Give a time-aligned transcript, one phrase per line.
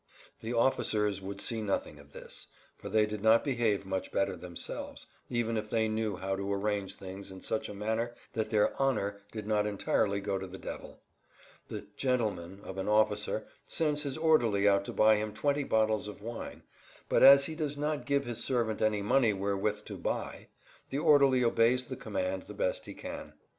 [0.39, 5.05] The officers would see nothing of this, for they did not behave much better themselves,
[5.29, 9.21] even if they knew how to arrange things in such a manner that their "honor"
[9.31, 11.01] did not entirely go to the devil.
[11.67, 16.23] The "gentleman" of an officer sends his orderly out to buy him twenty bottles of
[16.23, 16.63] wine,
[17.07, 20.47] but as he does not give his servant any money wherewith to "buy,"
[20.89, 23.33] the orderly obeys the command the best he can.